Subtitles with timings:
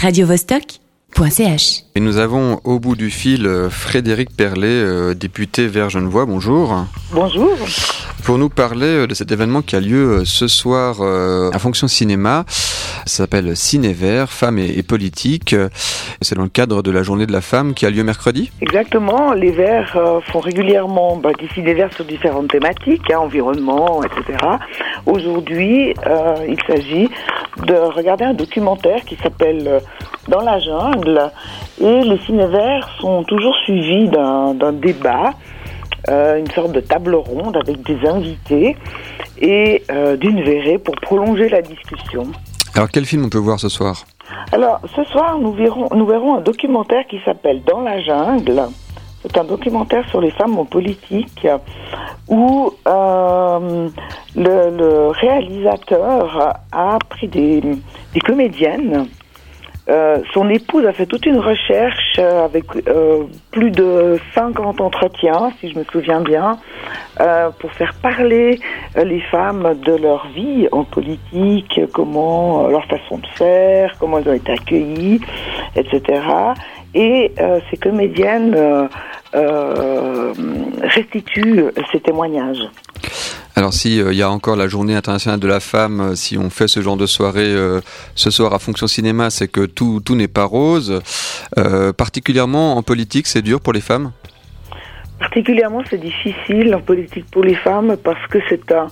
[0.00, 1.82] radiovostok.ch.
[1.96, 6.24] Et nous avons au bout du fil euh, Frédéric Perlet, euh, député Vert Genevois.
[6.24, 6.84] Bonjour.
[7.12, 7.56] Bonjour.
[8.22, 12.44] Pour nous parler euh, de cet événement qui a lieu ce soir à Fonction Cinéma.
[12.48, 15.56] Ça s'appelle Ciné Vert, femmes et, politique.
[16.22, 19.32] C'est dans le cadre de la journée de la femme qui a lieu mercredi Exactement.
[19.32, 24.38] Les Verts font régulièrement bah, des ciné verts sur différentes thématiques, hein, environnement, etc.
[25.06, 25.94] Aujourd'hui,
[26.48, 27.08] il s'agit
[27.66, 29.80] de regarder un documentaire qui s'appelle
[30.28, 31.30] Dans la jungle.
[31.80, 35.34] Et les ciné verts sont toujours suivis d'un débat,
[36.08, 38.76] euh, une sorte de table ronde avec des invités
[39.40, 42.26] et euh, d'une verrée pour prolonger la discussion.
[42.74, 44.04] Alors quel film on peut voir ce soir?
[44.52, 48.62] Alors ce soir nous verrons, nous verrons un documentaire qui s'appelle Dans la jungle.
[49.22, 51.46] C'est un documentaire sur les femmes en politique
[52.28, 53.88] où euh,
[54.36, 59.08] le, réalisateur a pris des, des comédiennes
[59.88, 65.50] euh, son épouse a fait toute une recherche euh, avec euh, plus de 50 entretiens,
[65.60, 66.58] si je me souviens bien,
[67.58, 68.60] pour faire parler
[68.96, 74.34] les femmes de leur vie en politique, comment leur façon de faire, comment elles ont
[74.34, 75.20] été accueillies,
[75.74, 76.22] etc.
[76.94, 77.34] Et
[77.68, 78.88] ces comédiennes
[80.82, 82.62] restituent ces témoignages.
[83.56, 86.68] Alors si il y a encore la journée internationale de la femme, si on fait
[86.68, 87.54] ce genre de soirée
[88.14, 91.00] ce soir à Fonction Cinéma, c'est que tout, tout n'est pas rose.
[91.96, 94.12] particulièrement en politique, c'est dur pour les femmes?
[95.18, 98.86] Particulièrement, c'est difficile en politique pour les femmes parce que c'est un,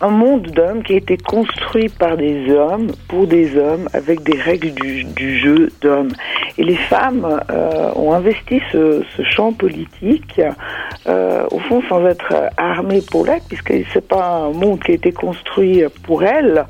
[0.00, 4.38] un monde d'hommes qui a été construit par des hommes, pour des hommes, avec des
[4.38, 6.12] règles du, jeu d'hommes.
[6.58, 10.40] Et les femmes euh, ont investi ce, ce champ politique,
[11.06, 14.94] euh, au fond, sans être armées pour l'être, puisque c'est pas un monde qui a
[14.94, 16.64] été construit pour elles,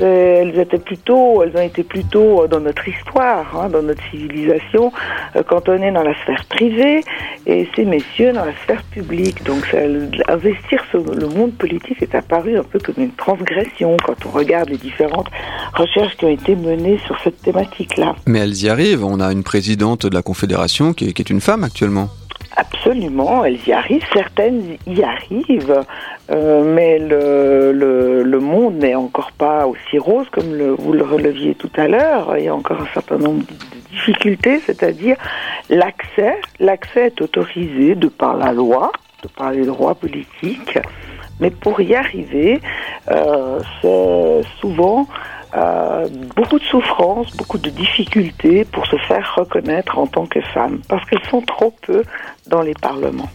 [0.00, 4.92] elles étaient plutôt, elles ont été plutôt dans notre histoire, hein, dans notre civilisation,
[5.36, 7.00] euh, quand on est dans la sphère privée,
[7.46, 9.42] et ces messieurs dans la sphère publique.
[9.44, 9.74] Donc,
[10.28, 14.68] investir sur le monde politique est apparu un peu comme une transgression quand on regarde
[14.68, 15.28] les différentes
[15.74, 18.14] recherches qui ont été menées sur cette thématique-là.
[18.26, 19.04] Mais elles y arrivent.
[19.04, 22.08] On a une présidente de la Confédération qui est une femme actuellement.
[22.58, 25.82] Absolument, elles y arrivent, certaines y arrivent,
[26.30, 27.97] euh, mais le, le,
[28.28, 32.36] le monde n'est encore pas aussi rose comme vous le releviez tout à l'heure.
[32.36, 33.54] Il y a encore un certain nombre de
[33.90, 35.16] difficultés, c'est-à-dire
[35.68, 36.40] l'accès.
[36.60, 40.78] L'accès est autorisé de par la loi, de par les droits politiques,
[41.40, 42.60] mais pour y arriver,
[43.10, 45.06] euh, c'est souvent
[45.56, 46.06] euh,
[46.36, 51.08] beaucoup de souffrance, beaucoup de difficultés pour se faire reconnaître en tant que femme, parce
[51.08, 52.02] qu'elles sont trop peu
[52.46, 53.30] dans les parlements.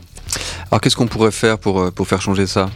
[0.69, 2.67] Alors qu'est-ce qu'on pourrait faire pour, euh, pour faire changer ça?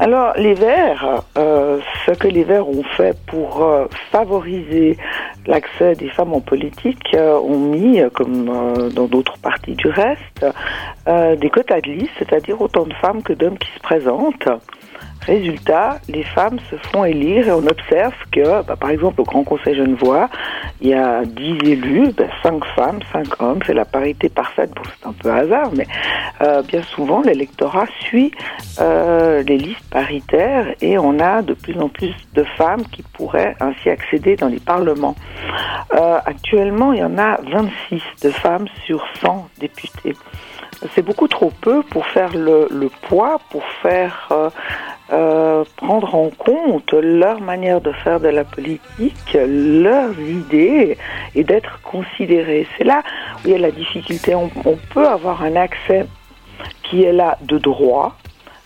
[0.00, 4.96] Alors les Verts, euh, ce que les Verts ont fait pour euh, favoriser
[5.46, 10.44] l'accès des femmes en politique, euh, ont mis, comme euh, dans d'autres parties du reste,
[11.06, 14.48] des quotas de liste, c'est-à-dire autant de femmes que d'hommes qui se présentent.
[15.26, 19.42] Résultat, les femmes se font élire et on observe que, bah, par exemple, au Grand
[19.42, 20.28] Conseil Genevois,
[20.82, 24.82] il y a 10 élus, bah, 5 femmes, 5 hommes, c'est la parité parfaite, bon
[24.84, 25.86] c'est un peu hasard, mais
[26.42, 28.32] euh, bien souvent l'électorat suit
[28.80, 33.56] euh, les listes paritaires et on a de plus en plus de femmes qui pourraient
[33.60, 35.14] ainsi accéder dans les parlements.
[35.94, 40.14] Euh, actuellement, il y en a 26 de femmes sur 100 députés
[40.94, 44.28] c'est beaucoup trop peu pour faire le poids, pour faire
[45.12, 50.96] euh, prendre en compte leur manière de faire de la politique, leurs idées
[51.34, 52.66] et d'être considérés.
[52.78, 53.02] C'est là
[53.36, 54.34] où il y a la difficulté.
[54.34, 54.48] On,
[54.94, 56.06] peut avoir un accès
[56.84, 58.16] qui est là de droit,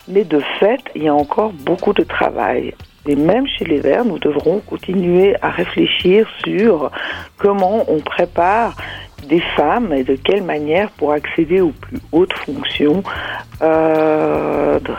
[0.07, 2.73] mais de fait, il y a encore beaucoup de travail.
[3.05, 6.89] Et même chez les Verts, nous devrons continuer à réfléchir sur
[7.37, 8.75] comment on prépare
[9.27, 13.03] des femmes et de quelle manière pour accéder aux plus hautes fonctions
[13.61, 14.48] euh,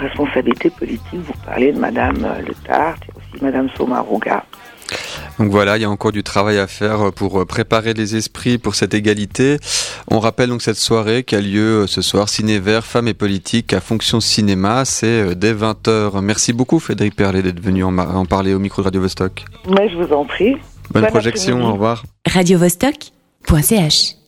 [0.01, 1.01] responsabilité politique.
[1.13, 4.45] Vous parlez de Madame Le Tart et aussi Madame Somaruga.
[5.39, 8.75] Donc voilà, il y a encore du travail à faire pour préparer les esprits pour
[8.75, 9.57] cette égalité.
[10.11, 13.73] On rappelle donc cette soirée qui a lieu ce soir, Ciné Vert, Femmes et Politique
[13.73, 14.85] à Fonction Cinéma.
[14.85, 16.21] C'est dès 20h.
[16.21, 19.45] Merci beaucoup Frédéric Perlet d'être venu en, parler au micro de Radio Vostok.
[19.69, 20.57] Mais je vous en prie.
[20.91, 22.03] Bonne, projection, au revoir.
[22.27, 22.59] Radio